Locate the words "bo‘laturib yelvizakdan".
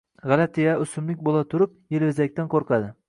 1.27-2.51